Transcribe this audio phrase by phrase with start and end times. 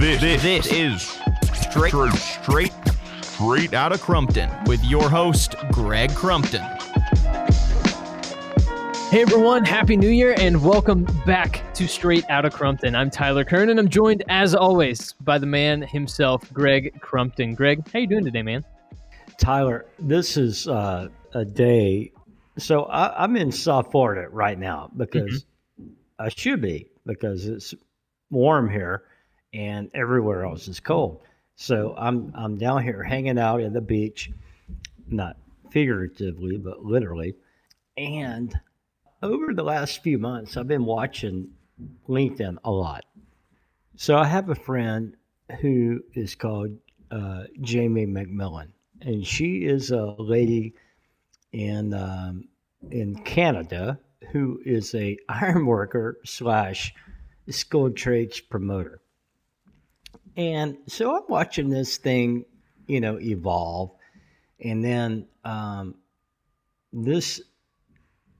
[0.00, 1.02] This, this, this is
[1.52, 2.72] straight, straight,
[3.20, 6.62] straight out of Crumpton with your host, Greg Crumpton.
[9.10, 12.96] Hey everyone, Happy New Year and welcome back to Straight Out of Crumpton.
[12.96, 17.54] I'm Tyler Kern and I'm joined as always by the man himself, Greg Crumpton.
[17.54, 18.64] Greg, how you doing today, man?
[19.36, 22.10] Tyler, this is uh, a day.
[22.56, 25.44] So I, am in South Florida right now because
[25.78, 25.90] mm-hmm.
[26.18, 27.74] I should be because it's
[28.30, 29.02] warm here
[29.52, 31.22] and everywhere else is cold.
[31.56, 34.30] So I'm I'm down here hanging out at the beach,
[35.08, 35.36] not
[35.70, 37.34] figuratively but literally,
[37.96, 38.58] and
[39.22, 41.50] over the last few months, I've been watching
[42.08, 43.04] LinkedIn a lot.
[43.96, 45.14] So I have a friend
[45.60, 46.70] who is called
[47.10, 48.68] uh, Jamie McMillan,
[49.02, 50.74] and she is a lady
[51.52, 52.48] in um,
[52.90, 53.98] in Canada
[54.32, 56.94] who is a iron worker slash
[57.48, 59.00] skilled trades promoter.
[60.40, 62.46] And so I'm watching this thing,
[62.86, 63.90] you know, evolve,
[64.58, 65.96] and then um,
[66.94, 67.42] this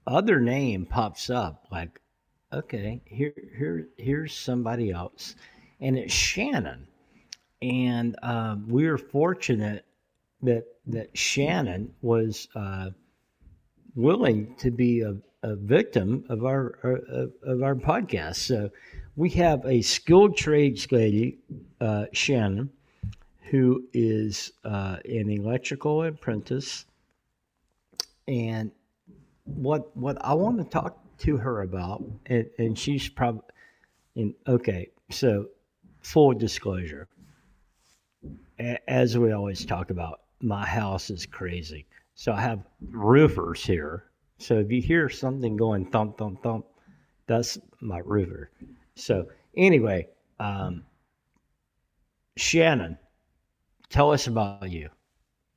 [0.07, 2.01] other name pops up like
[2.51, 5.35] okay here here here's somebody else.
[5.79, 6.87] And it's shannon.
[7.61, 9.85] And um, we were fortunate
[10.41, 12.89] that that shannon was uh,
[13.93, 16.99] willing to be a, a victim of our, our,
[17.43, 18.69] of our podcast so
[19.15, 21.39] we have a skilled trades lady
[21.79, 22.69] uh, shannon
[23.49, 26.85] who is uh, an electrical apprentice
[28.27, 28.71] and
[29.43, 33.43] what what I want to talk to her about, and, and she's probably,
[34.47, 35.47] okay, so
[36.01, 37.07] full disclosure,
[38.87, 41.85] as we always talk about, my house is crazy.
[42.15, 44.05] So I have roofers here.
[44.41, 46.65] So if you hear something going thump thump thump,
[47.27, 48.49] that's my river.
[48.95, 50.07] So anyway,
[50.39, 50.83] um,
[52.37, 52.97] Shannon,
[53.89, 54.89] tell us about you,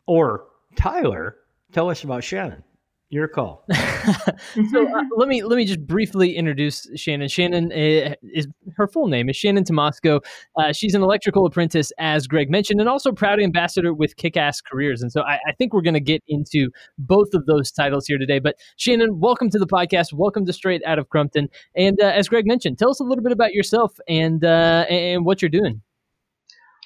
[0.07, 1.37] or Tyler,
[1.73, 2.63] tell us about Shannon.
[3.11, 3.65] Your call.
[3.73, 7.29] so uh, let me let me just briefly introduce Shannon.
[7.29, 10.21] Shannon uh, is her full name is Shannon Tymosko.
[10.59, 15.03] Uh, she's an electrical apprentice, as Greg mentioned, and also proud ambassador with KickAss Careers.
[15.03, 18.19] And so I, I think we're going to get into both of those titles here
[18.19, 18.39] today.
[18.39, 20.13] But Shannon, welcome to the podcast.
[20.13, 21.49] Welcome to Straight Out of Crumpton.
[21.77, 25.25] And uh, as Greg mentioned, tell us a little bit about yourself and uh, and
[25.25, 25.83] what you're doing.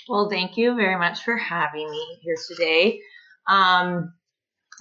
[0.09, 3.01] Well, thank you very much for having me here today.
[3.49, 4.13] Um,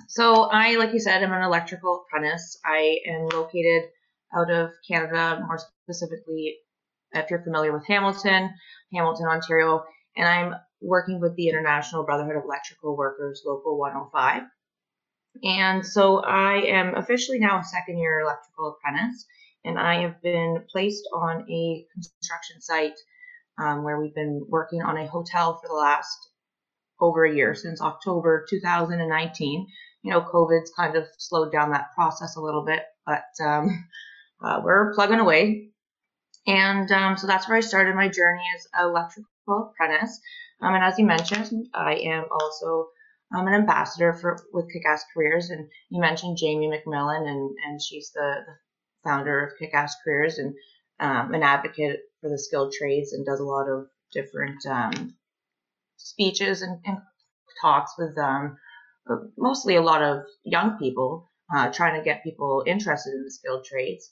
[0.08, 2.60] so I, like you said, I'm an electrical apprentice.
[2.64, 3.90] I am located
[4.36, 6.58] out of Canada, more specifically,
[7.14, 8.54] if you're familiar with Hamilton,
[8.94, 9.84] Hamilton, Ontario,
[10.16, 14.44] and I'm working with the International Brotherhood of Electrical Workers, Local 105.
[15.44, 19.26] And so I am officially now a second year electrical apprentice,
[19.64, 22.98] and I have been placed on a construction site
[23.60, 26.18] um, where we've been working on a hotel for the last
[27.00, 29.68] over a year since October 2019
[30.04, 33.88] you know, COVID's kind of slowed down that process a little bit, but um,
[34.44, 35.70] uh, we're plugging away.
[36.46, 40.20] And um, so that's where I started my journey as an electrical apprentice.
[40.62, 42.88] Um, and as you mentioned, I am also
[43.36, 45.50] um, an ambassador for with KickAss Careers.
[45.50, 48.46] And you mentioned Jamie McMillan, and, and she's the,
[49.08, 50.54] founder of KickAss Careers and
[51.00, 55.16] um, an advocate for the skilled trades and does a lot of different um,
[55.98, 56.98] speeches and, and
[57.62, 58.58] talks with um,
[59.38, 63.66] mostly a lot of young people uh, trying to get people interested in the skilled
[63.66, 64.10] trades.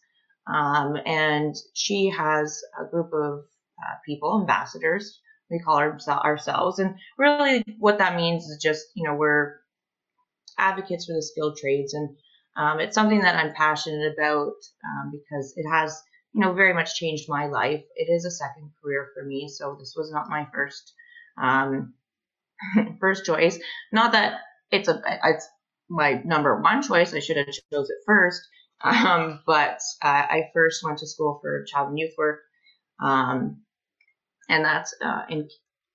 [0.48, 5.20] Um, and she has a group of uh, people, ambassadors,
[5.50, 6.80] we call our, ourselves.
[6.80, 9.56] And really, what that means is just, you know, we're
[10.58, 11.94] advocates for the skilled trades.
[11.94, 12.16] And
[12.58, 14.54] um, it's something that I'm passionate about
[14.86, 16.02] um, because it has,
[16.34, 17.84] you know, very much changed my life.
[17.96, 19.50] It is a second career for me.
[19.50, 20.94] So this was not my first.
[21.42, 21.94] Um,
[23.00, 23.60] first choice.
[23.92, 24.40] Not that
[24.76, 25.48] it's a it's
[25.90, 27.14] my number one choice.
[27.14, 28.42] I should have chose it first.
[28.84, 32.42] Um, but uh, I first went to school for child and youth work,
[33.02, 33.62] um,
[34.50, 35.22] and that's uh,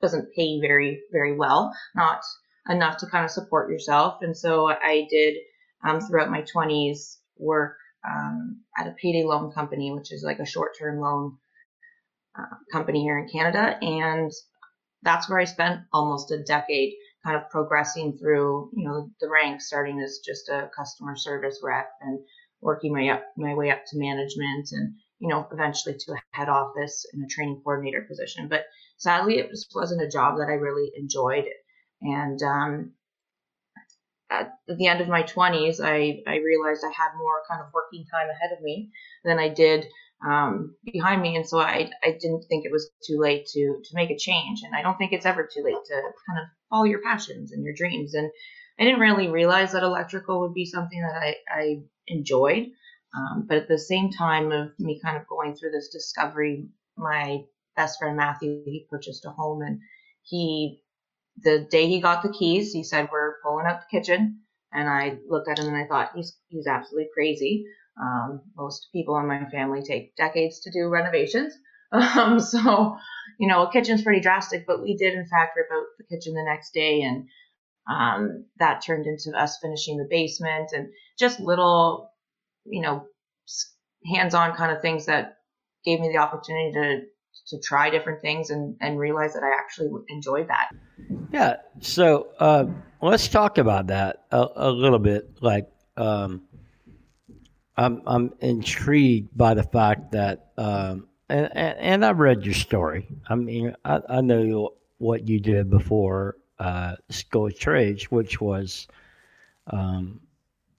[0.01, 2.23] doesn't pay very very well, not
[2.69, 4.19] enough to kind of support yourself.
[4.23, 5.37] And so I did
[5.85, 7.77] um, throughout my 20s work
[8.09, 11.37] um, at a payday loan company, which is like a short term loan
[12.39, 14.33] uh, company here in Canada, and
[15.03, 16.95] that's where I spent almost a decade
[17.25, 21.91] kind of progressing through, you know, the ranks, starting as just a customer service rep
[22.01, 22.21] and
[22.61, 26.49] working my up my way up to management and you know eventually to a head
[26.49, 28.49] office in a training coordinator position.
[28.49, 28.65] But
[28.99, 31.47] sadly, it just wasn't a job that I really enjoyed,
[32.03, 32.93] and um,
[34.31, 38.05] at the end of my 20s, I, I realized I had more kind of working
[38.11, 38.91] time ahead of me
[39.25, 39.87] than I did
[40.25, 41.37] um, behind me.
[41.37, 44.61] And so I, I didn't think it was too late to, to make a change.
[44.65, 45.95] And I don't think it's ever too late to
[46.29, 48.15] kind of follow your passions and your dreams.
[48.15, 48.31] And
[48.79, 52.69] I didn't really realize that electrical would be something that I, I enjoyed.
[53.15, 57.43] Um, but at the same time of me kind of going through this discovery, my
[57.77, 59.81] best friend Matthew, he purchased a home and
[60.23, 60.81] he
[61.43, 64.41] the day he got the keys, he said, "We're pulling out the kitchen."
[64.73, 67.65] And I looked at him and I thought, "He's he's absolutely crazy."
[68.01, 71.55] Um, most people in my family take decades to do renovations,
[72.17, 72.97] um, so
[73.39, 74.67] you know a kitchen's pretty drastic.
[74.67, 77.29] But we did in fact rip out the kitchen the next day, and
[77.91, 80.89] um, that turned into us finishing the basement and
[81.19, 82.11] just little,
[82.65, 83.05] you know,
[84.13, 85.39] hands-on kind of things that
[85.85, 87.01] gave me the opportunity to
[87.47, 90.71] to try different things and, and realize that I actually enjoyed that.
[91.33, 91.57] Yeah.
[91.81, 92.67] So uh,
[93.01, 95.39] let's talk about that a, a little bit.
[95.41, 96.43] Like, um,
[97.77, 103.07] I'm I'm intrigued by the fact that, um, and, and, I've read your story.
[103.29, 108.87] I mean, I, I know what you did before uh, School Trades, which was,
[109.69, 110.21] um,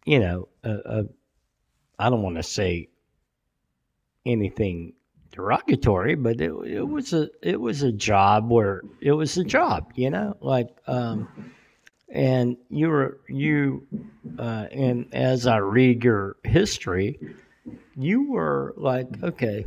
[0.06, 2.90] you know, I don't want to say
[4.26, 4.94] anything
[5.32, 9.92] derogatory, but it, it was a it was a job where it was a job,
[9.96, 11.28] you know, like um,
[12.10, 13.88] and you were you
[14.38, 17.20] uh, and as I read your history,
[17.96, 19.66] you were like, okay,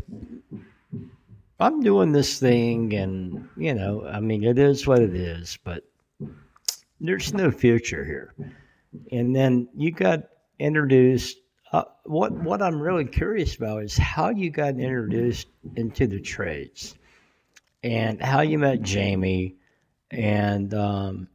[1.60, 5.84] I'm doing this thing, and you know, I mean, it is what it is, but
[7.00, 8.34] there's no future here.
[9.12, 10.24] And then you got
[10.58, 11.38] introduced
[11.74, 16.94] uh, what what I'm really curious about is how you got introduced into the trades,
[17.82, 19.56] and how you met Jamie,
[20.12, 21.28] and um,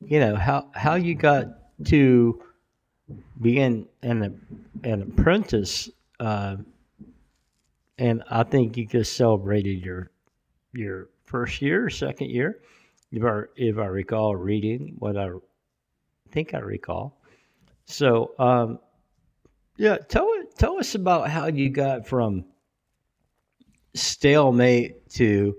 [0.00, 1.46] you know how how you got
[1.86, 2.42] to
[3.40, 5.88] be an an, an apprentice.
[6.20, 6.56] Uh,
[7.98, 10.10] and I think you just celebrated your
[10.72, 12.60] your first year, or second year,
[13.10, 15.30] if I if I recall reading what I
[16.30, 17.20] think I recall.
[17.86, 18.78] So um,
[19.76, 22.44] yeah, tell tell us about how you got from
[23.94, 25.56] stalemate to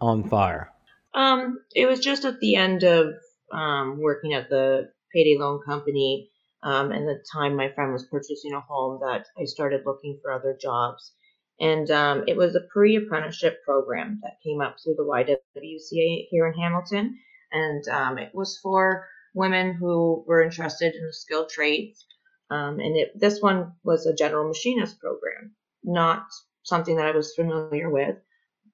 [0.00, 0.72] on fire.
[1.14, 3.14] Um, it was just at the end of
[3.52, 6.30] um, working at the payday loan company,
[6.62, 10.32] um, and the time my friend was purchasing a home that I started looking for
[10.32, 11.12] other jobs.
[11.60, 16.54] And um, it was a pre-apprenticeship program that came up through the YWCA here in
[16.54, 17.18] Hamilton,
[17.52, 22.06] and um, it was for women who were interested in the skilled trades
[22.50, 25.54] um, and it, this one was a general machinist program,
[25.84, 26.26] not
[26.64, 28.16] something that I was familiar with,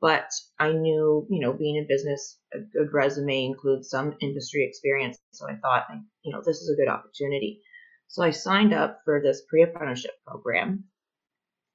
[0.00, 5.18] but I knew, you know, being in business, a good resume includes some industry experience.
[5.32, 5.86] So I thought,
[6.22, 7.60] you know, this is a good opportunity.
[8.08, 10.84] So I signed up for this pre-apprenticeship program,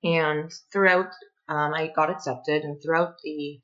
[0.03, 1.11] and throughout,
[1.47, 3.59] um, I got accepted, and throughout the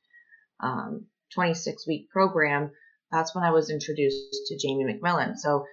[0.60, 2.72] um, 26 week program,
[3.12, 5.38] that's when I was introduced to Jamie McMillan.
[5.38, 5.66] So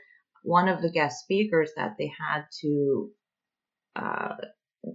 [0.43, 3.11] one of the guest speakers that they had to
[3.97, 4.35] uh,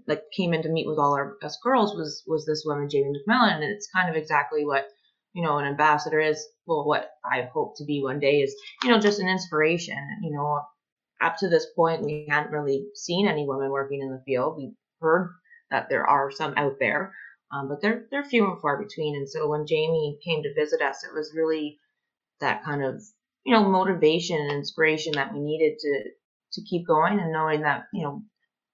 [0.08, 3.14] that came in to meet with all our us girls was was this woman Jamie
[3.28, 4.88] McMillan, and it's kind of exactly what
[5.34, 6.46] you know an ambassador is.
[6.66, 9.98] Well, what I hope to be one day is you know just an inspiration.
[10.22, 10.62] You know,
[11.22, 14.58] up to this point we hadn't really seen any women working in the field.
[14.58, 15.32] We heard
[15.72, 17.14] that there are some out there,
[17.54, 19.16] um, but they're they're few and far between.
[19.16, 21.80] And so when Jamie came to visit us, it was really
[22.40, 23.02] that kind of
[23.46, 26.04] you know, motivation and inspiration that we needed to
[26.52, 28.24] to keep going and knowing that, you know,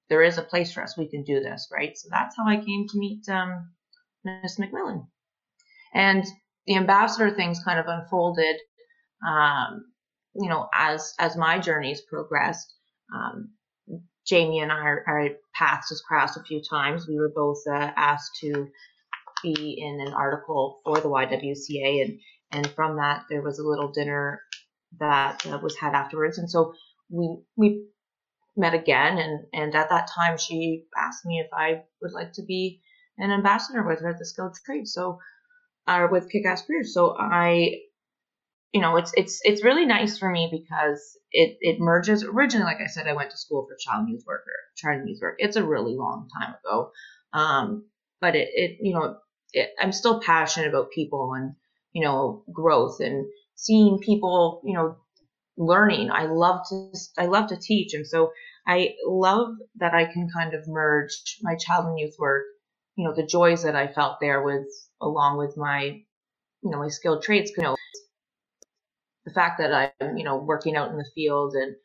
[0.10, 0.98] there is a place for us.
[0.98, 1.98] We can do this, right?
[1.98, 3.70] So that's how I came to meet um,
[4.24, 5.08] Miss McMillan.
[5.94, 6.26] And
[6.68, 8.58] the ambassador things kind of unfolded,
[9.28, 9.86] um,
[10.36, 12.74] you know, as as my journeys progressed.
[13.14, 13.52] Um,
[14.26, 17.08] Jamie and our, our paths has crossed a few times.
[17.08, 18.68] We were both uh, asked to
[19.44, 22.20] be in an article for the YWCA, and
[22.52, 24.42] and from that there was a little dinner
[25.00, 26.38] that uh, was had afterwards.
[26.38, 26.74] And so
[27.10, 27.86] we we
[28.56, 32.44] met again, and and at that time she asked me if I would like to
[32.44, 32.82] be
[33.18, 34.88] an ambassador with her at the Skilled Trade.
[34.88, 35.20] So,
[35.88, 36.94] uh, with KickAss Careers.
[36.94, 37.82] So I,
[38.76, 42.26] you know, it's it's it's really nice for me because it it merges.
[42.26, 45.38] Originally, like I said, I went to school for child youth worker, child youth work.
[45.40, 46.92] It's a really long time ago,
[47.32, 47.86] um,
[48.20, 49.16] but it it you know
[49.54, 51.54] it, I'm still passionate about people and
[51.94, 54.98] you know growth and seeing people, you know,
[55.58, 56.12] learning.
[56.12, 58.34] I love to I love to teach, and so
[58.68, 62.44] I love that I can kind of merge my child and youth work,
[62.98, 64.68] you know, the joys that I felt there with
[65.02, 66.02] along with my,
[66.64, 67.52] you know, my skilled trades.
[67.56, 67.76] You know,
[69.26, 71.76] the fact that I'm, you know, working out in the field and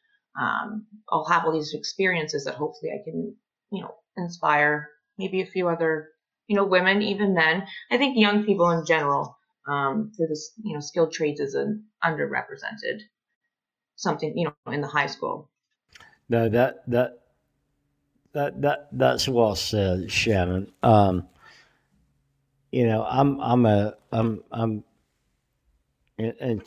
[0.40, 3.35] um, I'll have all these experiences that hopefully I can,
[3.73, 6.11] you know, inspire maybe a few other,
[6.47, 7.66] you know, women, even men.
[7.90, 11.85] I think young people in general um, for this, you know, skilled trades is an
[12.04, 13.00] underrepresented
[14.00, 15.50] something, you know, in the high school.
[16.28, 17.20] No, that that
[18.32, 20.73] that that that's well said, Shannon.
[20.82, 21.28] Um,
[22.73, 24.85] you know, I'm I'm a I'm I'm
[26.18, 26.64] and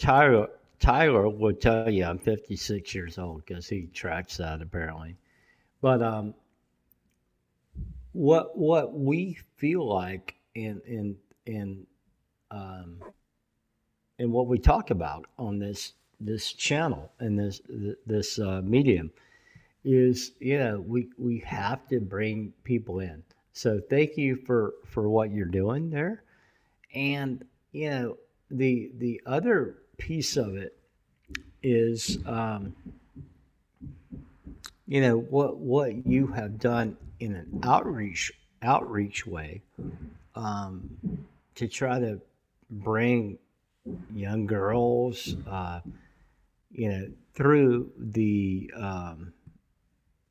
[0.83, 5.15] Tyler would tell you I'm 56 years old because he tracks that apparently.
[5.81, 6.33] But um,
[8.11, 11.87] what what we feel like in in in
[12.51, 13.01] um,
[14.19, 17.61] and what we talk about on this this channel and this
[18.05, 19.09] this uh, medium
[19.85, 23.23] is you know we we have to bring people in
[23.53, 26.23] so thank you for for what you're doing there
[26.93, 28.17] and you know
[28.51, 30.77] the the other piece of it
[31.61, 32.75] is um,
[34.85, 39.61] you know what what you have done in an outreach outreach way
[40.35, 40.89] um,
[41.55, 42.19] to try to
[42.69, 43.37] bring
[44.13, 45.79] young girls uh,
[46.69, 49.31] you know through the um,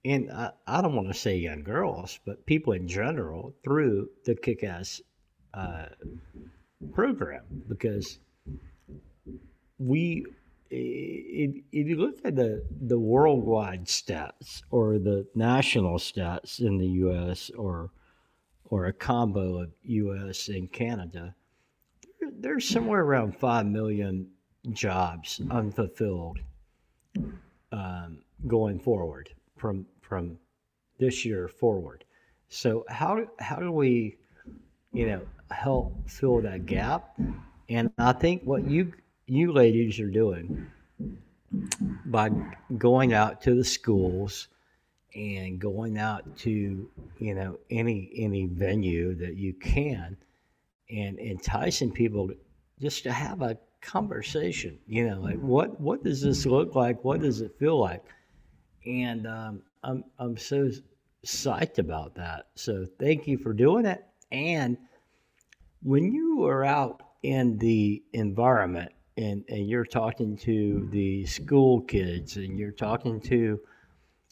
[0.05, 4.35] and I, I don't want to say young girls, but people in general through the
[4.35, 5.01] kick ass
[5.55, 5.87] uh,
[6.93, 7.45] program.
[7.69, 8.19] Because
[9.87, 10.27] we,
[10.71, 17.51] if, you look at the, the worldwide stats or the national stats in the US
[17.51, 17.91] or,
[18.67, 21.35] or a combo of US and Canada,
[22.39, 24.29] there's somewhere around 5 million
[24.71, 26.39] jobs unfulfilled
[27.73, 30.39] um, going forward from from
[30.99, 32.05] this year forward.
[32.49, 34.17] So how how do we,
[34.93, 37.19] you know, help fill that gap?
[37.69, 38.93] And I think what you
[39.27, 40.67] you ladies are doing
[42.07, 42.31] by
[42.79, 44.49] going out to the schools
[45.15, 50.17] and going out to you know any any venue that you can
[50.91, 52.31] and enticing people
[52.81, 57.21] just to have a conversation you know like what what does this look like what
[57.21, 58.03] does it feel like
[58.87, 60.71] and um, I'm I'm so
[61.25, 62.47] psyched about that.
[62.55, 64.05] So thank you for doing it.
[64.31, 64.77] And
[65.83, 72.37] when you are out in the environment and, and you're talking to the school kids
[72.37, 73.61] and you're talking to,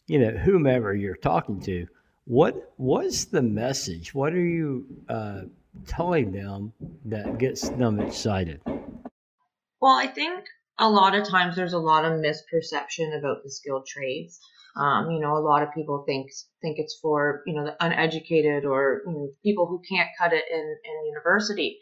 [0.07, 1.87] you know, whomever you're talking to,
[2.25, 4.13] what what's the message?
[4.13, 5.41] What are you uh,
[5.87, 6.73] telling them
[7.05, 8.61] that gets them excited?
[8.65, 10.45] Well, I think
[10.77, 14.39] a lot of times there's a lot of misperception about the skilled trades.
[14.75, 18.65] Um, you know, a lot of people think think it's for you know the uneducated
[18.65, 21.79] or you know, people who can't cut it in in university.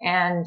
[0.00, 0.46] And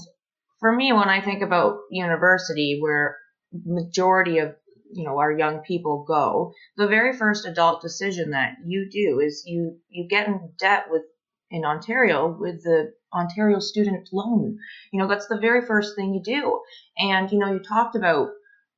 [0.64, 3.18] for me, when I think about university, where
[3.66, 4.56] majority of
[4.94, 9.44] you know our young people go, the very first adult decision that you do is
[9.46, 11.02] you you get in debt with
[11.52, 14.58] in Ontario with the Ontario student loan.
[14.94, 16.62] You know, that's the very first thing you do.
[16.98, 18.30] And you know, you talked about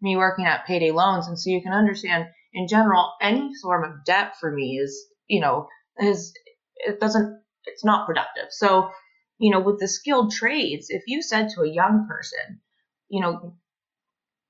[0.02, 4.04] me working at payday loans, and so you can understand in general, any form of
[4.06, 5.68] debt for me is, you know,
[6.00, 6.34] is
[6.78, 8.46] it doesn't it's not productive.
[8.50, 8.90] So,
[9.38, 12.62] you know, with the skilled trades, if you said to a young person,
[13.10, 13.56] you know,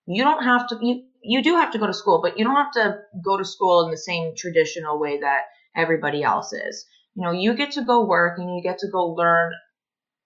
[0.08, 2.56] you don't have to you, you do have to go to school, but you don't
[2.56, 5.42] have to go to school in the same traditional way that
[5.76, 6.86] everybody else is.
[7.16, 9.54] You know, you get to go work and you get to go learn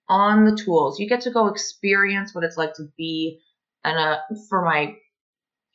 [0.09, 0.99] on the tools.
[0.99, 3.39] You get to go experience what it's like to be
[3.83, 4.17] and a uh,
[4.49, 4.95] for my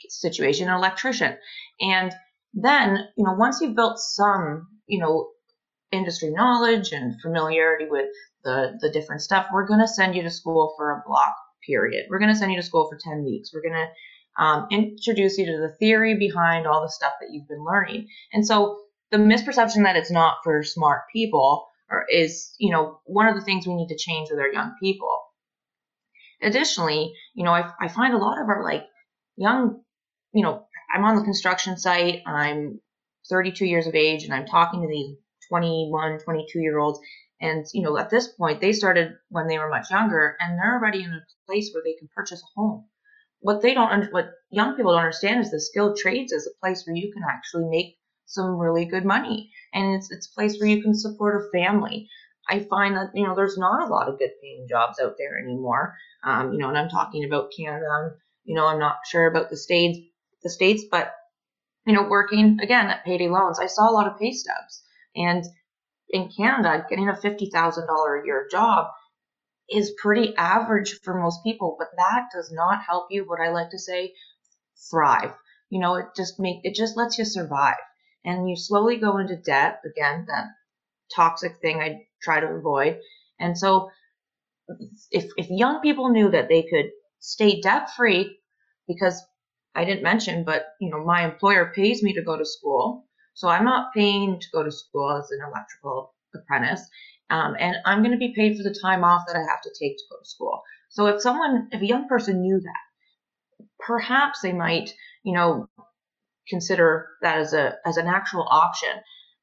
[0.09, 1.37] situation, an electrician.
[1.81, 2.13] And
[2.53, 5.31] then, you know, once you've built some, you know,
[5.93, 8.07] industry knowledge and familiarity with
[8.45, 11.35] the, the different stuff, we're going to send you to school for a block
[11.67, 12.07] period.
[12.11, 13.51] We're going to send you to school for 10 weeks.
[13.53, 17.49] We're going to um, introduce you to the theory behind all the stuff that you've
[17.49, 18.09] been learning.
[18.33, 23.29] And so the misperception that it's not for smart people or is, you know, one
[23.29, 25.21] of the things we need to change with our young people.
[26.43, 28.85] Additionally, you know, I, I find a lot of our like
[29.37, 29.85] young
[30.35, 32.23] you know, I'm on the construction site.
[32.27, 32.81] I'm
[33.31, 35.17] 32 years of age and I'm talking to these
[35.49, 36.99] 21, 22 year olds.
[37.45, 40.79] And, you know, at this point, they started when they were much younger and they're
[40.79, 42.87] already in a place where they can purchase a home.
[43.41, 46.87] What they don't, what young people don't understand is the skilled trades is a place
[46.87, 49.51] where you can actually make some really good money.
[49.75, 52.09] And it's, it's a place where you can support a family.
[52.49, 55.39] I find that, you know, there's not a lot of good paying jobs out there
[55.39, 55.95] anymore.
[56.25, 57.85] Um, you know, and I'm talking about Canada.
[57.87, 59.99] I'm, you know, I'm not sure about the States,
[60.43, 61.15] the states, but
[61.87, 64.83] you know, working again at payday loans, I saw a lot of pay stubs.
[65.15, 65.45] And
[66.15, 68.87] in Canada, getting a fifty thousand dollar a year job
[69.69, 73.71] is pretty average for most people, but that does not help you, what I like
[73.71, 74.15] to say,
[74.91, 75.33] thrive.
[75.71, 77.83] You know, it just make it just lets you survive.
[78.25, 80.47] And you slowly go into debt, again, that
[81.15, 83.01] toxic thing I try to avoid.
[83.41, 83.91] And so
[85.11, 88.39] if if young people knew that they could stay debt free
[88.87, 89.21] because
[89.75, 93.07] I didn't mention, but you know, my employer pays me to go to school.
[93.35, 96.83] So I'm not paying to go to school as an electrical apprentice.
[97.31, 99.71] Um, and I'm going to be paid for the time off that I have to
[99.71, 100.63] take to go to school.
[100.91, 105.69] So if someone, if a young person knew that, perhaps they might, you know,
[106.49, 108.91] consider that as a as an actual option.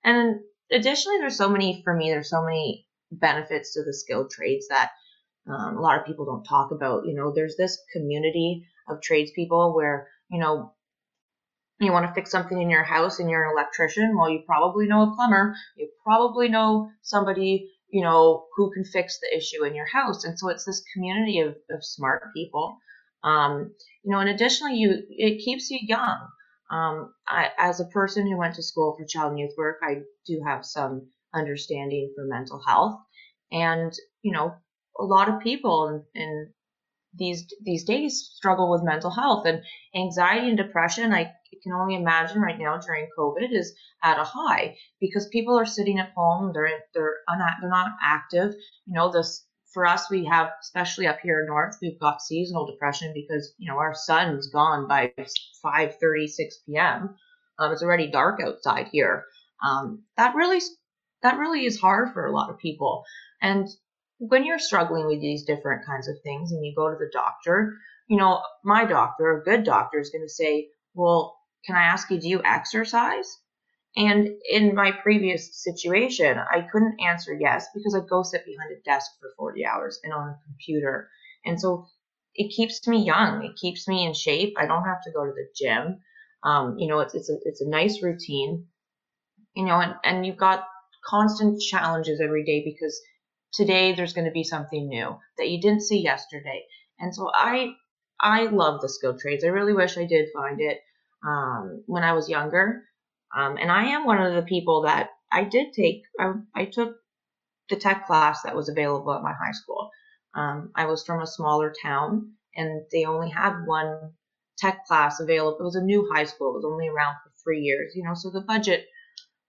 [0.04, 0.40] And
[0.72, 2.10] additionally, there's so many for me.
[2.10, 4.92] There's so many benefits to the skilled trades that
[5.48, 7.06] um, a lot of people don't talk about.
[7.06, 10.74] You know, there's this community of tradespeople where you know
[11.82, 14.88] you want to fix something in your house and you're an electrician, well, you probably
[14.88, 15.56] know a plumber.
[15.76, 20.24] You probably know somebody, you know, who can fix the issue in your house.
[20.24, 22.78] And so it's this community of, of smart people.
[23.24, 23.74] Um,
[24.04, 26.18] you know, and additionally, you it keeps you young.
[26.72, 30.02] Um, I, as a person who went to school for child and youth work, I
[30.26, 33.00] do have some understanding for mental health.
[33.52, 34.54] And, you know,
[34.98, 36.54] a lot of people in, in
[37.14, 39.62] these these days struggle with mental health and
[39.96, 41.14] anxiety and depression.
[41.14, 41.32] I
[41.64, 46.00] can only imagine right now during COVID is at a high because people are sitting
[46.00, 46.52] at home.
[46.54, 47.18] They're they're
[47.60, 48.54] they're not active.
[48.86, 53.14] You know, this for us we have especially up here north we've got seasonal depression
[53.14, 55.14] because you know our sun's gone by
[55.64, 57.16] 5:30 6 p.m.
[57.60, 59.26] Um, it's already dark outside here.
[59.66, 60.60] Um, that really
[61.22, 63.04] that really is hard for a lot of people
[63.42, 63.68] and
[64.22, 67.76] when you're struggling with these different kinds of things and you go to the doctor,
[68.08, 71.36] you know, my doctor, a good doctor, is going to say, Well,
[71.66, 73.40] can I ask you, do you exercise?
[73.98, 78.82] And in my previous situation, I couldn't answer yes because I'd go sit behind a
[78.84, 81.10] desk for 40 hours and on a computer.
[81.44, 81.88] And so
[82.36, 83.44] it keeps me young.
[83.44, 84.54] It keeps me in shape.
[84.58, 86.00] I don't have to go to the gym.
[86.44, 88.68] Um, you know, it's, it's a, it's a nice routine,
[89.56, 90.64] you know, and, and you've got
[91.06, 93.02] constant challenges every day because
[93.54, 96.64] today there's going to be something new that you didn't see yesterday.
[97.00, 97.74] And so I
[98.20, 99.44] I love the skilled trades.
[99.44, 100.80] I really wish I did find it
[101.26, 102.84] um, when I was younger.
[103.36, 106.04] Um, and I am one of the people that I did take.
[106.20, 106.96] I, I, took
[107.70, 109.90] the tech class that was available at my high school.
[110.36, 114.14] Um, I was from a smaller town, and they only had one
[114.58, 115.60] tech class available.
[115.60, 116.50] It was a new high school.
[116.50, 118.14] It was only around for three years, you know.
[118.14, 118.86] So the budget,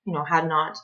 [0.05, 0.79] you know, had not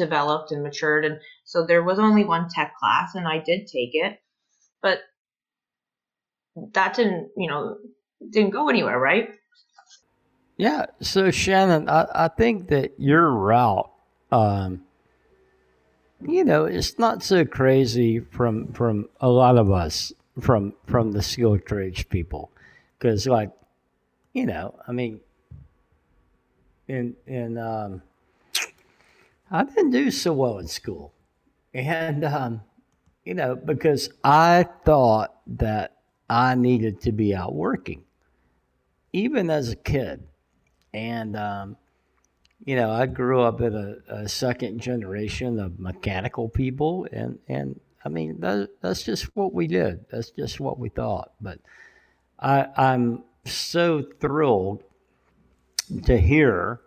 [0.00, 1.04] developed and matured.
[1.04, 4.20] And so there was only one tech class, and I did take it,
[4.82, 4.98] but
[6.72, 7.76] that didn't, you know,
[8.30, 9.28] didn't go anywhere, right?
[10.56, 10.86] Yeah.
[11.00, 13.90] So Shannon, I, I think that your route,
[14.32, 14.82] um,
[16.20, 21.22] you know, it's not so crazy from from a lot of us from from the
[21.22, 22.50] skilled trades people,
[22.98, 23.50] because like,
[24.34, 25.20] you know, I mean,
[26.88, 28.02] in in um,
[29.50, 31.12] I didn't do so well in school.
[31.74, 32.62] And, um,
[33.24, 35.96] you know, because I thought that
[36.28, 38.04] I needed to be out working,
[39.12, 40.22] even as a kid.
[40.94, 41.76] And, um,
[42.64, 47.80] you know, I grew up in a, a, second generation of mechanical people, and, and
[48.04, 50.04] I mean, that, that's just what we did.
[50.10, 51.32] That's just what we thought.
[51.40, 51.58] But
[52.38, 54.82] I, I'm so thrilled
[56.04, 56.80] to hear,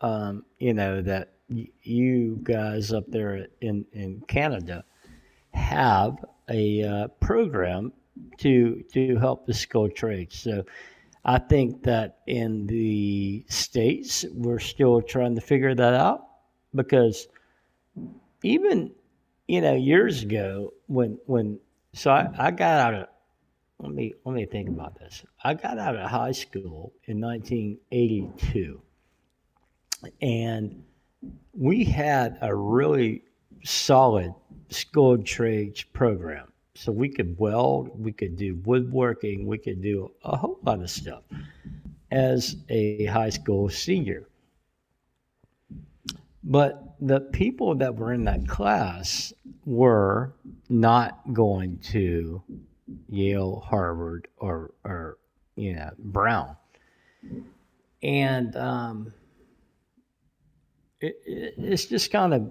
[0.00, 4.84] um, you know, that you guys up there in, in Canada
[5.52, 7.92] have a uh, program
[8.38, 10.38] to to help the skilled trades.
[10.38, 10.64] So
[11.24, 16.26] I think that in the states we're still trying to figure that out
[16.74, 17.28] because
[18.42, 18.92] even
[19.46, 21.58] you know years ago when when
[21.92, 23.08] so I, I got out of
[23.80, 25.24] let me let me think about this.
[25.42, 28.80] I got out of high school in 1982
[30.20, 30.82] and
[31.52, 33.22] we had a really
[33.64, 34.34] solid
[34.70, 36.52] skilled trades program.
[36.74, 40.90] So we could weld, we could do woodworking, we could do a whole lot of
[40.90, 41.24] stuff
[42.12, 44.28] as a high school senior.
[46.44, 49.32] But the people that were in that class
[49.66, 50.32] were
[50.68, 52.42] not going to
[53.08, 55.18] Yale, Harvard, or, or
[55.56, 56.56] you know, Brown.
[58.02, 59.12] And um,
[61.00, 62.50] it, it, it's just kind of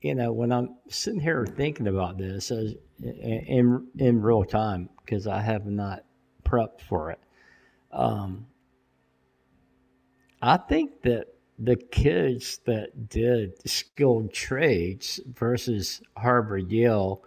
[0.00, 5.26] you know when I'm sitting here thinking about this as in in real time because
[5.26, 6.04] I have not
[6.44, 7.20] prepped for it.
[7.92, 8.46] Um,
[10.42, 11.26] I think that
[11.58, 17.22] the kids that did skilled trades versus Harvard Yale,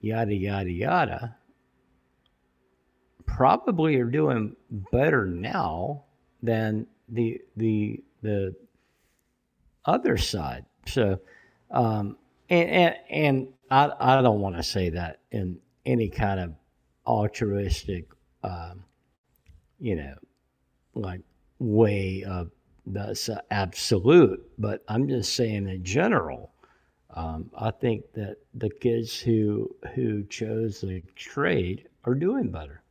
[0.00, 1.36] yada yada yada,
[3.26, 4.56] probably are doing
[4.90, 6.04] better now
[6.42, 8.54] than the the the
[9.84, 10.64] other side.
[10.86, 11.20] So,
[11.70, 12.16] um,
[12.48, 16.54] and and, and I I don't want to say that in any kind of
[17.06, 18.06] altruistic,
[18.42, 18.84] um,
[19.78, 20.14] you know,
[20.94, 21.20] like
[21.58, 22.50] way of
[22.86, 26.52] that's absolute, but I'm just saying in general.
[27.14, 32.82] Um, I think that the kids who who chose the trade are doing better.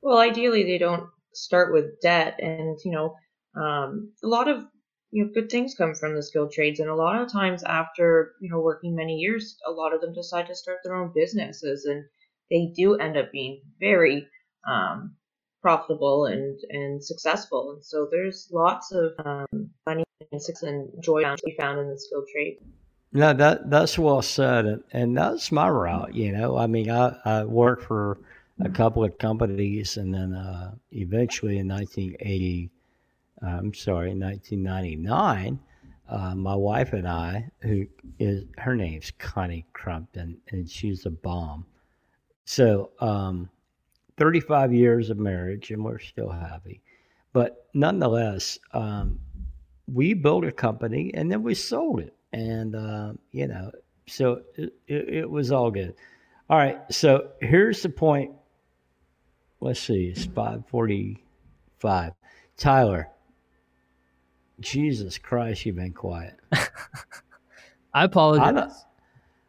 [0.00, 3.16] Well, ideally, they don't start with debt, and you know,
[3.60, 4.64] um, a lot of
[5.14, 8.32] you know good things come from the skilled trades, and a lot of times after
[8.40, 11.84] you know working many years, a lot of them decide to start their own businesses,
[11.84, 12.04] and
[12.50, 14.26] they do end up being very
[14.68, 15.14] um,
[15.62, 17.74] profitable and and successful.
[17.74, 21.88] And so there's lots of um, money and success and joy to be found in
[21.88, 22.58] the skilled trade.
[23.12, 26.12] No, that that's well said, and, and that's my route.
[26.12, 28.18] You know, I mean, I, I worked for
[28.58, 32.73] a couple of companies, and then uh, eventually in 1980, uh,
[33.42, 35.58] I'm sorry, 1999,
[36.08, 37.86] uh, my wife and I, who
[38.18, 41.66] is her name's Connie Crumpton, and she's a bomb.
[42.44, 43.48] So, um,
[44.16, 46.82] 35 years of marriage, and we're still happy.
[47.32, 49.18] But nonetheless, um,
[49.92, 53.70] we built a company and then we sold it, and uh, you know,
[54.06, 55.94] so it, it, it was all good.
[56.48, 58.32] All right, so here's the point
[59.60, 62.12] let's see, it's 545.
[62.56, 63.08] Tyler,
[64.60, 66.38] Jesus Christ, you've been quiet.
[67.94, 68.48] I apologize.
[68.48, 68.72] I don't,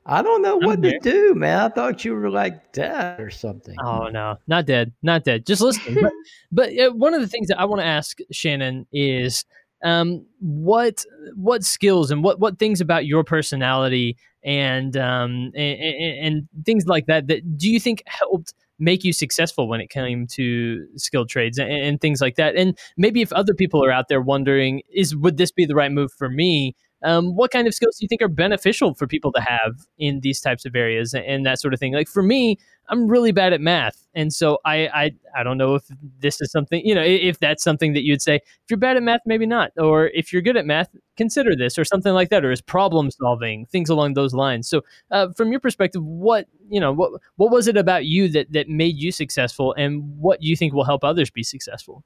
[0.08, 1.60] I don't know what to do, man.
[1.60, 3.76] I thought you were like dead or something.
[3.84, 5.46] Oh no, not dead, not dead.
[5.46, 6.02] Just listening.
[6.02, 6.14] but
[6.52, 9.46] but uh, one of the things that I want to ask Shannon is,
[9.84, 11.04] um, what
[11.36, 16.86] what skills and what what things about your personality and um and, and, and things
[16.86, 21.30] like that that do you think helped make you successful when it came to skilled
[21.30, 22.56] trades and, and, things like that.
[22.56, 25.92] And maybe if other people are out there wondering, is would this be the right
[25.92, 26.76] move for me?
[27.04, 30.22] Um, what kind of skills do you think are beneficial for people to have in
[30.22, 31.94] these types of areas and, that sort of thing?
[31.94, 32.58] Like for me,
[32.90, 35.84] I'm really bad at math, and so I, I I don't know if
[36.20, 39.02] this is something you know if that's something that you'd say if you're bad at
[39.02, 42.46] math, maybe not, or if you're good at math, consider this or something like that,
[42.46, 44.70] or is problem solving things along those lines.
[44.70, 48.52] So, uh, from your perspective, what you know what what was it about you that
[48.52, 52.04] that made you successful, and what you think will help others be successful?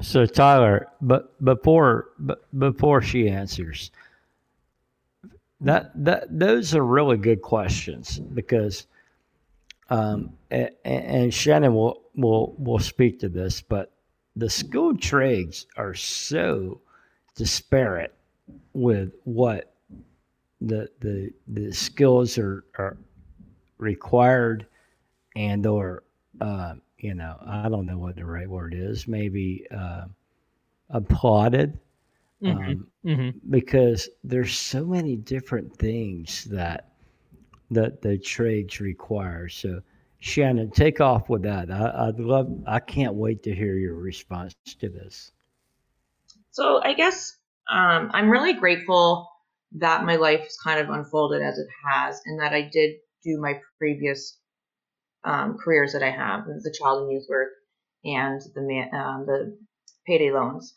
[0.00, 3.90] So Tyler, but before but before she answers,
[5.60, 8.86] that that those are really good questions because
[9.88, 13.92] um, and, and Shannon will, will, will speak to this, but
[14.34, 16.80] the skilled trades are so
[17.34, 18.14] disparate
[18.72, 19.74] with what
[20.60, 22.96] the, the, the skills are, are
[23.78, 24.66] required
[25.36, 26.02] and or,
[26.40, 30.06] uh, you know, I don't know what the right word is, maybe uh,
[30.90, 31.78] applauded.
[32.46, 32.70] Mm-hmm.
[32.70, 33.50] Um, mm-hmm.
[33.50, 36.92] Because there's so many different things that
[37.70, 39.48] that the trades require.
[39.48, 39.80] So,
[40.18, 41.70] Shannon, take off with that.
[41.70, 42.48] I, would love.
[42.66, 45.32] I can't wait to hear your response to this.
[46.50, 47.36] So, I guess
[47.70, 49.28] um, I'm really grateful
[49.78, 53.40] that my life has kind of unfolded as it has, and that I did do
[53.40, 54.38] my previous
[55.24, 57.50] um, careers that I have, the child and youth work
[58.04, 59.58] and the man, um, the
[60.06, 60.72] payday loans.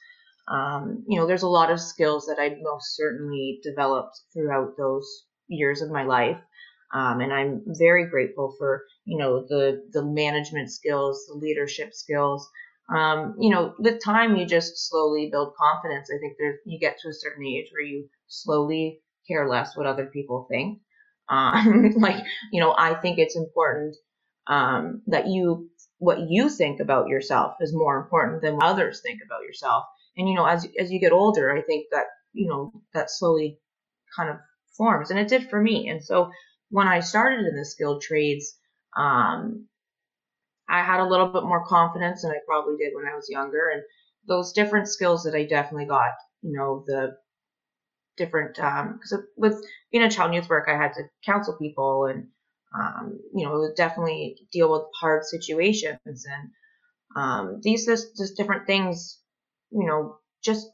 [0.49, 5.25] Um, you know, there's a lot of skills that I most certainly developed throughout those
[5.47, 6.37] years of my life.
[6.93, 12.49] Um, and I'm very grateful for, you know, the, the management skills, the leadership skills.
[12.93, 16.09] Um, you know, with time, you just slowly build confidence.
[16.11, 19.85] I think there, you get to a certain age where you slowly care less what
[19.85, 20.79] other people think.
[21.29, 23.95] Um, like, you know, I think it's important
[24.47, 29.19] um, that you, what you think about yourself is more important than what others think
[29.23, 29.83] about yourself.
[30.19, 33.57] And, you know, as, as you get older, I think that, you know, that slowly
[34.15, 34.35] kind of
[34.77, 35.09] forms.
[35.09, 35.87] And it did for me.
[35.87, 36.29] And so
[36.69, 38.53] when I started in the skilled trades,
[38.97, 39.67] um,
[40.67, 43.69] I had a little bit more confidence than I probably did when I was younger.
[43.73, 43.81] And
[44.27, 47.15] those different skills that I definitely got, you know, the
[48.17, 49.55] different, because um, with
[49.89, 52.27] being a child youth work, I had to counsel people and,
[52.77, 55.97] um, you know, it would definitely deal with hard situations.
[56.05, 56.49] And
[57.15, 59.17] um, these just different things,
[59.71, 60.67] you know, just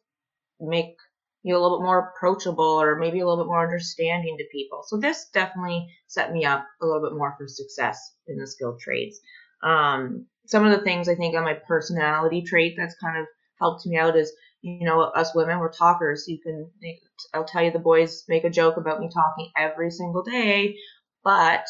[0.59, 0.95] make
[1.43, 4.83] you a little bit more approachable or maybe a little bit more understanding to people.
[4.87, 8.79] So this definitely set me up a little bit more for success in the skilled
[8.79, 9.19] trades.
[9.63, 13.25] Um, some of the things I think on my personality trait that's kind of
[13.59, 14.31] helped me out is,
[14.61, 16.25] you know, us women, we're talkers.
[16.27, 16.69] You can,
[17.33, 20.75] I'll tell you, the boys make a joke about me talking every single day,
[21.23, 21.65] but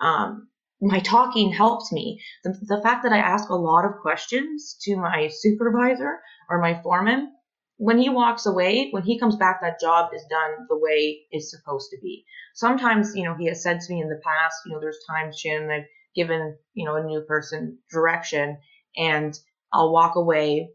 [0.00, 0.48] um,
[0.80, 2.22] my talking helps me.
[2.42, 6.80] The, the fact that I ask a lot of questions to my supervisor or my
[6.82, 7.32] foreman,
[7.76, 11.50] when he walks away, when he comes back, that job is done the way it's
[11.50, 12.24] supposed to be.
[12.54, 15.38] Sometimes, you know, he has said to me in the past, you know, there's times,
[15.38, 18.58] Shannon, I've given, you know, a new person direction
[18.96, 19.38] and
[19.72, 20.70] I'll walk away,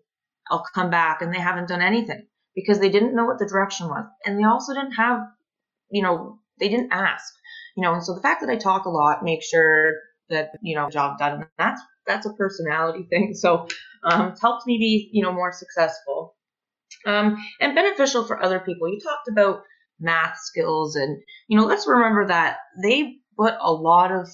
[0.50, 3.88] I'll come back and they haven't done anything because they didn't know what the direction
[3.88, 4.06] was.
[4.26, 5.20] And they also didn't have,
[5.92, 7.34] you know, they didn't ask
[7.76, 9.94] you know, and so the fact that I talk a lot makes sure
[10.30, 11.34] that, you know, job done.
[11.42, 13.34] And that's, that's a personality thing.
[13.34, 13.68] So,
[14.04, 16.36] um, it's helped me be, you know, more successful.
[17.06, 18.90] Um, and beneficial for other people.
[18.90, 19.64] You talked about
[20.00, 24.28] math skills and, you know, let's remember that they put a lot of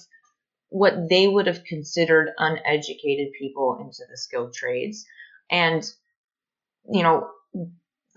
[0.68, 5.04] what they would have considered uneducated people into the skilled trades.
[5.50, 5.84] And,
[6.90, 7.28] you know,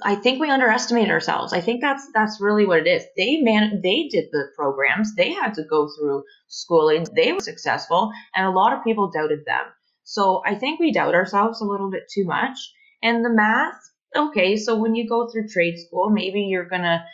[0.03, 1.53] I think we underestimate ourselves.
[1.53, 3.05] I think that's that's really what it is.
[3.15, 5.15] They man they did the programs.
[5.15, 7.08] They had to go through schooling.
[7.15, 9.65] They were successful, and a lot of people doubted them.
[10.03, 12.58] So I think we doubt ourselves a little bit too much.
[13.01, 13.79] And the math,
[14.15, 17.05] okay, so when you go through trade school, maybe you're gonna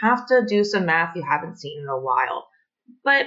[0.00, 2.48] have to do some math you haven't seen in a while.
[3.04, 3.26] But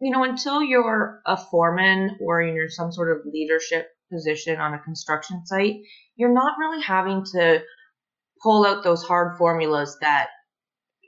[0.00, 4.78] you know, until you're a foreman or you're some sort of leadership position on a
[4.78, 5.76] construction site,
[6.16, 7.62] you're not really having to
[8.44, 10.28] pull out those hard formulas that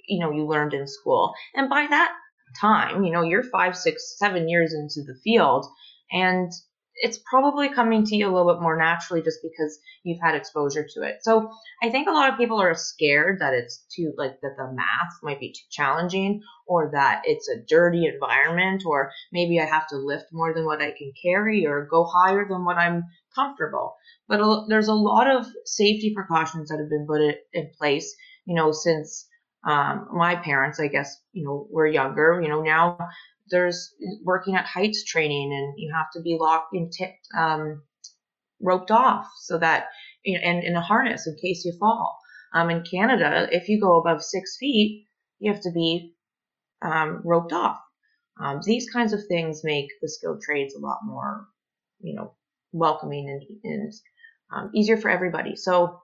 [0.08, 1.34] you know you learned in school.
[1.54, 2.12] And by that
[2.60, 5.66] time you know you're five six seven years into the field
[6.10, 6.50] and
[6.96, 10.86] it's probably coming to you a little bit more naturally just because you've had exposure
[10.88, 11.50] to it so
[11.82, 15.12] i think a lot of people are scared that it's too like that the math
[15.22, 19.96] might be too challenging or that it's a dirty environment or maybe i have to
[19.96, 23.04] lift more than what i can carry or go higher than what i'm
[23.34, 23.94] comfortable
[24.28, 27.20] but there's a lot of safety precautions that have been put
[27.52, 29.28] in place, you know, since
[29.64, 32.40] um, my parents, I guess, you know, were younger.
[32.42, 32.98] You know, now
[33.50, 37.82] there's working at heights training, and you have to be locked and tipped, um,
[38.60, 39.86] roped off so that,
[40.24, 42.18] you know, and in a harness in case you fall.
[42.54, 45.06] Um, in Canada, if you go above six feet,
[45.38, 46.14] you have to be
[46.82, 47.78] um, roped off.
[48.40, 51.46] Um, these kinds of things make the skilled trades a lot more,
[52.00, 52.34] you know,
[52.72, 53.92] welcoming and, and
[54.54, 55.56] um, easier for everybody.
[55.56, 56.00] So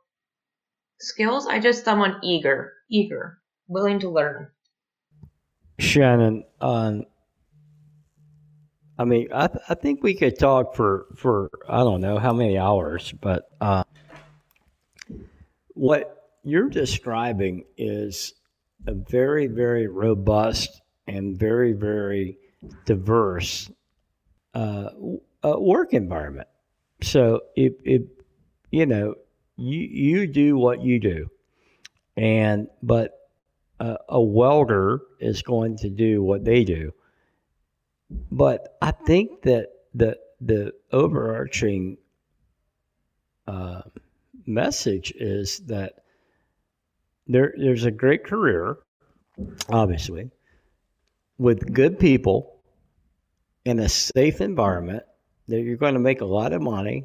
[1.01, 4.49] skills, I just someone eager, eager, willing to learn.
[5.79, 7.05] Shannon, um,
[8.99, 12.33] I mean, I, th- I think we could talk for, for I don't know how
[12.33, 13.85] many hours, but uh,
[15.69, 18.35] what you're describing is
[18.87, 22.39] a very, very robust and very, very
[22.85, 23.71] diverse
[24.55, 24.91] uh,
[25.43, 26.49] uh, work environment.
[27.03, 28.03] So if, if
[28.71, 29.15] you know,
[29.57, 31.31] you you do what you do,
[32.17, 33.13] and but
[33.81, 36.93] a, a welder is going to do what they do.
[38.31, 41.99] But I think that the the overarching
[43.47, 43.83] uh,
[44.47, 46.05] message is that
[47.27, 48.79] there there's a great career,
[49.69, 50.31] obviously,
[51.39, 52.61] with good people
[53.65, 55.05] in a safe environment
[55.49, 57.05] that you're going to make a lot of money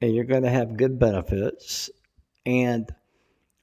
[0.00, 1.90] and you're going to have good benefits
[2.44, 2.94] and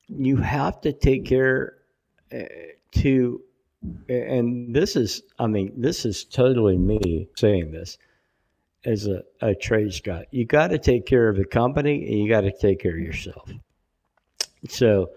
[0.08, 1.76] you have to take care
[2.34, 2.44] uh,
[2.92, 3.42] to
[4.10, 7.98] and this is i mean this is totally me saying this
[8.86, 12.30] as a, a trades guy you got to take care of the company and you
[12.30, 13.50] got to take care of yourself
[14.68, 15.10] so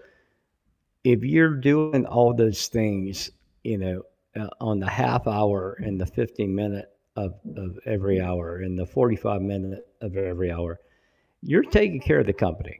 [1.03, 3.31] if you're doing all those things
[3.63, 4.01] you know
[4.35, 8.85] uh, on the half hour and the 15 minute of, of every hour and the
[8.85, 10.79] 45 minute of every hour
[11.43, 12.79] you're taking care of the company.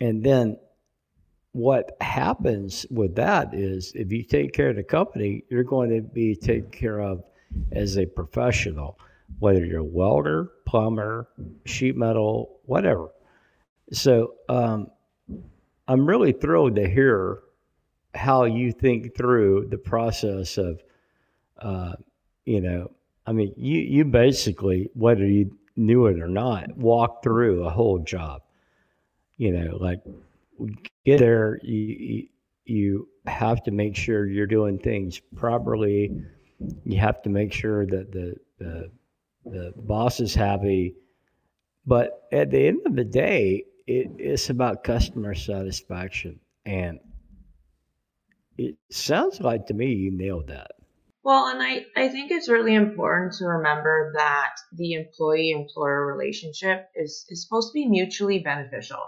[0.00, 0.58] And then
[1.52, 6.02] what happens with that is if you take care of the company, you're going to
[6.02, 7.24] be taken care of
[7.72, 8.98] as a professional,
[9.38, 11.28] whether you're a welder, plumber,
[11.64, 13.08] sheet metal, whatever.
[13.92, 14.88] So um,
[15.86, 17.40] I'm really thrilled to hear
[18.14, 20.82] how you think through the process of,
[21.60, 21.94] uh,
[22.44, 22.90] you know,
[23.26, 27.98] I mean, you, you basically, whether you knew it or not, walk through a whole
[27.98, 28.42] job.
[29.36, 30.00] You know, like
[31.04, 32.28] get there, you,
[32.64, 36.12] you have to make sure you're doing things properly.
[36.84, 38.90] You have to make sure that the, the,
[39.44, 40.94] the boss is happy.
[41.86, 46.40] But at the end of the day, it, it's about customer satisfaction.
[46.66, 46.98] And
[48.58, 50.72] it sounds like to me you nailed that.
[51.22, 56.88] Well, and I, I think it's really important to remember that the employee employer relationship
[56.94, 59.02] is, is supposed to be mutually beneficial.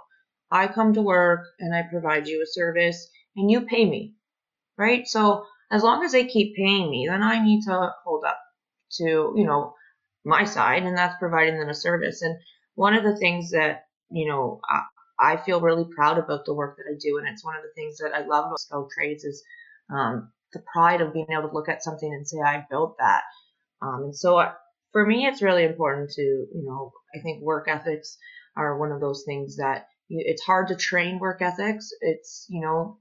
[0.50, 4.14] I come to work and I provide you a service and you pay me,
[4.76, 5.06] right?
[5.06, 8.38] So as long as they keep paying me, then I need to hold up
[8.92, 9.74] to you know
[10.24, 12.22] my side, and that's providing them a service.
[12.22, 12.36] And
[12.74, 14.82] one of the things that you know I,
[15.34, 17.72] I feel really proud about the work that I do, and it's one of the
[17.74, 19.42] things that I love about skilled trades is
[19.92, 23.22] um, the pride of being able to look at something and say I built that.
[23.82, 24.52] Um, and so I,
[24.92, 28.18] for me, it's really important to you know I think work ethics
[28.56, 31.90] are one of those things that it's hard to train work ethics.
[32.00, 32.98] It's you know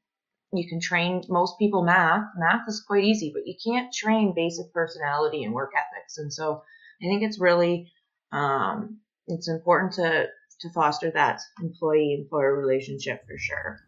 [0.54, 2.26] you can train most people math.
[2.38, 6.18] Math is quite easy, but you can't train basic personality and work ethics.
[6.18, 6.64] And so
[7.02, 7.92] I think it's really
[8.32, 10.28] um, it's important to
[10.62, 13.80] to foster that employee employer relationship for sure.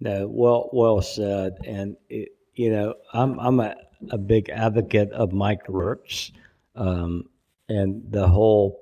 [0.00, 1.58] No, well, well said.
[1.64, 3.76] And it, you know, I'm I'm a,
[4.10, 6.32] a big advocate of Mike Rowe Works
[6.74, 7.24] um,
[7.68, 8.80] and the whole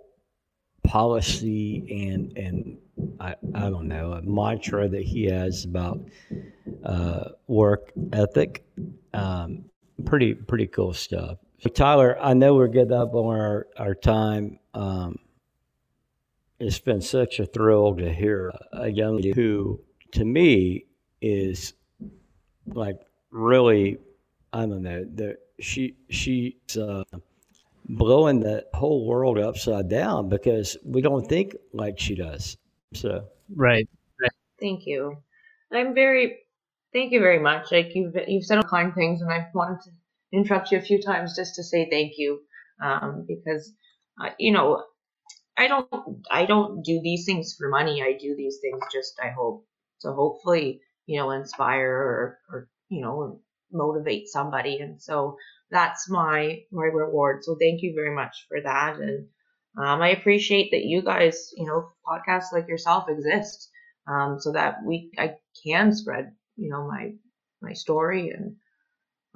[0.84, 2.78] policy and and
[3.20, 6.00] I, I don't know a mantra that he has about
[6.84, 8.64] uh, work ethic.
[9.12, 9.64] Um,
[10.04, 11.38] pretty pretty cool stuff.
[11.60, 14.58] So Tyler, I know we're getting up on our our time.
[14.74, 15.18] Um,
[16.58, 19.80] it's been such a thrill to hear a young lady who,
[20.12, 20.86] to me,
[21.20, 21.74] is
[22.66, 22.98] like
[23.30, 23.98] really,
[24.52, 27.04] I don't know, the, she she's uh,
[27.88, 32.56] blowing the whole world upside down because we don't think like she does.
[32.94, 33.88] So right.
[34.60, 35.18] Thank you.
[35.72, 36.38] I'm very
[36.92, 37.72] thank you very much.
[37.72, 39.90] Like you've you've said kind things, and I've wanted to
[40.32, 42.40] interrupt you a few times just to say thank you,
[42.82, 43.72] um, because
[44.22, 44.84] uh, you know
[45.58, 45.88] I don't
[46.30, 48.02] I don't do these things for money.
[48.02, 49.66] I do these things just I hope
[50.02, 53.40] to hopefully you know inspire or or you know
[53.72, 55.38] motivate somebody, and so
[55.70, 57.44] that's my my reward.
[57.44, 59.28] So thank you very much for that, and
[59.76, 63.70] um, I appreciate that you guys you know podcasts like yourself exist,
[64.06, 65.34] um, so that we I
[65.64, 67.12] can spread you know my
[67.60, 68.56] my story and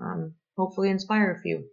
[0.01, 1.65] um, hopefully inspire a few.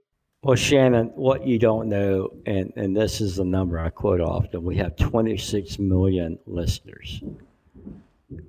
[0.44, 4.64] Well, Shannon, what you don't know, and, and this is the number I quote often,
[4.64, 7.22] we have 26 million listeners.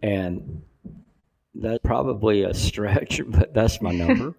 [0.02, 0.62] And
[1.54, 4.34] that's probably a stretch, but that's my number.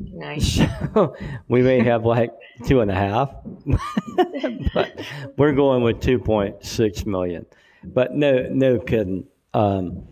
[0.00, 0.60] Nice.
[0.94, 1.14] So
[1.46, 2.32] we may have like
[2.66, 3.32] two and a half,
[4.74, 5.00] but
[5.36, 7.46] we're going with 2.6 million.
[7.84, 9.26] But no, no kidding.
[9.54, 10.08] Um,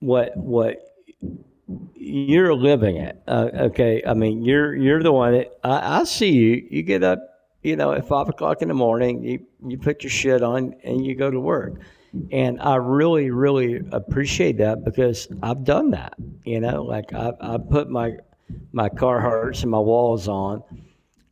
[0.00, 0.94] what what
[1.94, 3.22] you're living it.
[3.26, 6.66] Uh, okay, I mean you're you're the one that I, I, see you.
[6.70, 7.20] You get up,
[7.62, 9.24] you know, at five o'clock in the morning.
[9.24, 11.74] You you put your shit on and you go to work,
[12.30, 16.14] and I really really appreciate that because I've done that.
[16.44, 18.16] You know, like I I put my
[18.72, 20.62] my Carhartts and my walls on,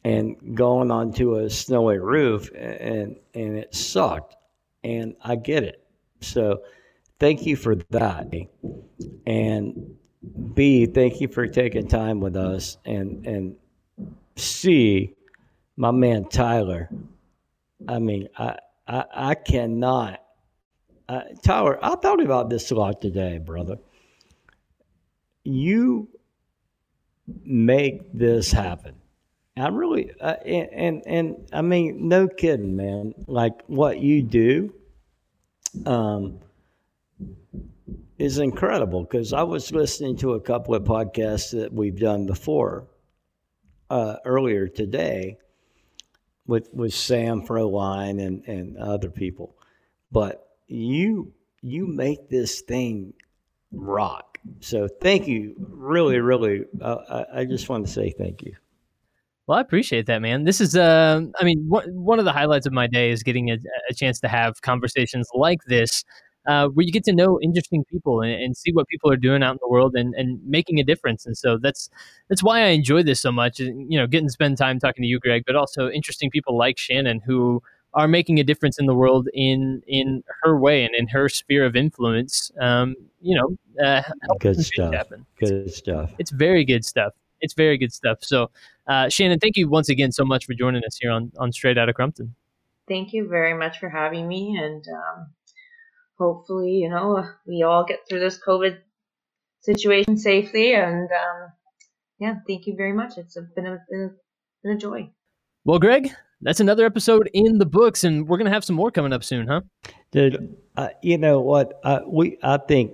[0.04, 4.36] and going onto a snowy roof, and and it sucked,
[4.84, 5.82] and I get it.
[6.20, 6.62] So
[7.18, 8.32] thank you for that.
[9.26, 9.96] And
[10.54, 12.78] B, thank you for taking time with us.
[12.84, 13.56] And and
[14.36, 15.14] C,
[15.76, 16.88] my man Tyler.
[17.88, 20.20] I mean, I I, I cannot.
[21.08, 23.76] Uh, Tyler, I thought about this a lot today, brother.
[25.42, 26.08] You
[27.44, 28.94] make this happen.
[29.56, 33.14] I really, uh, and, and and I mean, no kidding, man.
[33.26, 34.72] Like what you do,
[35.84, 36.40] um,
[38.18, 42.86] is incredible because I was listening to a couple of podcasts that we've done before
[43.88, 45.38] uh, earlier today
[46.46, 49.56] with with Sam Froline and, and other people,
[50.12, 53.14] but you you make this thing
[53.72, 54.29] rock.
[54.60, 56.64] So thank you, really, really.
[56.80, 58.54] Uh, I, just want to say thank you.
[59.46, 60.44] Well, I appreciate that, man.
[60.44, 63.50] This is, uh, I mean, one, one of the highlights of my day is getting
[63.50, 63.58] a,
[63.90, 66.04] a chance to have conversations like this
[66.46, 69.42] uh, where you get to know interesting people and, and, see what people are doing
[69.42, 71.26] out in the world and, and making a difference.
[71.26, 71.90] And so that's
[72.28, 73.58] that's why I enjoy this so much.
[73.58, 76.78] You know, getting to spend time talking to you, Greg, but also interesting people like
[76.78, 77.62] Shannon who
[77.94, 81.64] are making a difference in the world in in her way and in her sphere
[81.64, 82.50] of influence.
[82.60, 84.02] Um, you know, uh,
[84.38, 84.94] good stuff.
[84.94, 85.26] Happen.
[85.38, 86.12] Good stuff.
[86.18, 87.12] It's very good stuff.
[87.40, 88.18] It's very good stuff.
[88.22, 88.50] So,
[88.86, 91.78] uh, Shannon, thank you once again so much for joining us here on on Straight
[91.78, 92.34] Out of Crumpton.
[92.88, 95.32] Thank you very much for having me, and um,
[96.18, 98.78] hopefully, you know, we all get through this COVID
[99.60, 100.74] situation safely.
[100.74, 101.52] And um,
[102.18, 103.16] yeah, thank you very much.
[103.16, 104.10] It's been a, been a,
[104.62, 105.10] been a joy.
[105.64, 106.12] Well, Greg,
[106.42, 109.46] that's another episode in the books, and we're gonna have some more coming up soon,
[109.46, 109.60] huh?
[110.10, 111.80] Dude, uh, you know what?
[111.84, 112.92] Uh, we I think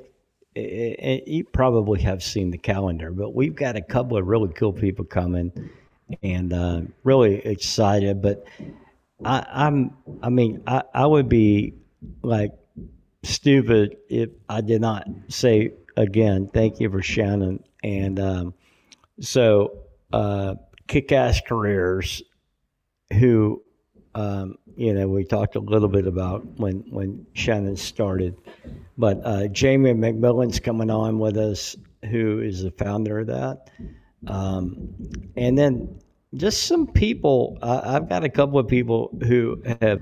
[0.57, 4.73] and you probably have seen the calendar, but we've got a couple of really cool
[4.73, 5.71] people coming,
[6.23, 8.23] and uh, really excited.
[8.23, 8.45] But
[9.25, 11.75] I, I'm, I mean, I, I would be
[12.23, 12.53] like
[13.23, 17.63] stupid if I did not say again, thank you for Shannon.
[17.83, 18.55] And um,
[19.21, 19.79] so,
[20.13, 20.55] uh,
[20.89, 22.23] KickAss Careers
[23.13, 23.63] who
[24.15, 28.37] um, you know we talked a little bit about when when Shannon started,
[28.97, 31.77] but uh, Jamie McMillan's coming on with us,
[32.11, 33.71] who is the founder of that,
[34.27, 34.95] um,
[35.37, 36.01] and then
[36.35, 37.59] just some people.
[37.63, 40.01] I've got a couple of people who have.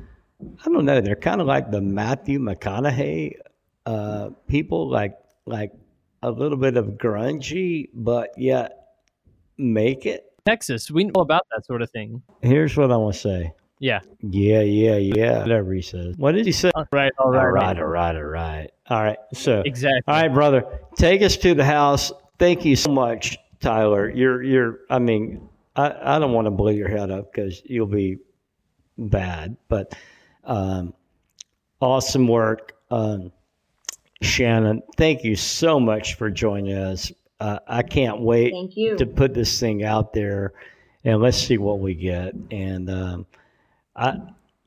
[0.65, 1.01] I don't know.
[1.01, 3.35] They're kind of like the Matthew McConaughey
[3.87, 5.73] uh, people, like like
[6.23, 8.89] a little bit of grungy, but yet
[9.59, 10.25] make it.
[10.45, 12.23] Texas, we know about that sort of thing.
[12.43, 13.53] Here's what I want to say.
[13.79, 14.01] Yeah.
[14.21, 15.39] Yeah, yeah, yeah.
[15.41, 16.17] Whatever he says.
[16.17, 16.71] What did he say?
[16.75, 18.71] All right, all right, all right, all right, all right.
[18.89, 19.19] All right.
[19.33, 20.03] So exactly.
[20.07, 20.65] All right, brother.
[20.97, 22.13] Take us to the house.
[22.39, 24.11] Thank you so much, Tyler.
[24.11, 24.81] You're you're.
[24.91, 28.19] I mean, I I don't want to blow your head up because you'll be
[28.99, 29.95] bad, but
[30.45, 30.93] um,
[31.81, 32.73] awesome work.
[32.91, 33.33] Um,
[34.21, 37.11] Shannon, thank you so much for joining us.
[37.41, 38.97] Uh, I can't wait Thank you.
[38.97, 40.53] to put this thing out there,
[41.05, 42.35] and let's see what we get.
[42.51, 43.27] And um,
[43.97, 44.19] I,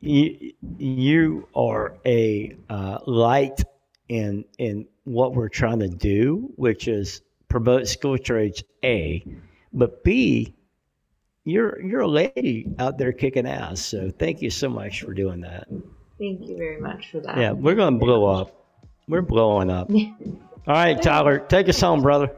[0.02, 3.64] you, you are a uh, light
[4.10, 8.64] in in what we're trying to do, which is promote skilled trades.
[8.84, 9.26] A,
[9.74, 10.54] but B,
[11.46, 13.80] you're you're a lady out there kicking ass.
[13.82, 15.68] So thank you so much for doing that.
[16.20, 17.38] Thank you very much for that.
[17.38, 18.54] Yeah, we're gonna blow up.
[19.08, 19.90] We're blowing up.
[19.92, 22.32] All right, Tyler, take us home, brother.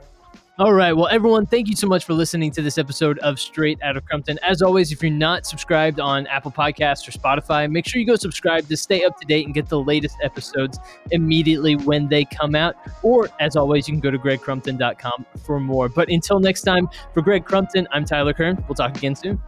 [0.59, 0.91] All right.
[0.91, 4.03] Well, everyone, thank you so much for listening to this episode of Straight Out of
[4.03, 4.37] Crumpton.
[4.43, 8.17] As always, if you're not subscribed on Apple Podcasts or Spotify, make sure you go
[8.17, 10.77] subscribe to stay up to date and get the latest episodes
[11.11, 12.75] immediately when they come out.
[13.03, 15.87] Or, as always, you can go to gregcrumpton.com for more.
[15.87, 18.61] But until next time, for Greg Crumpton, I'm Tyler Kern.
[18.67, 19.41] We'll talk again soon.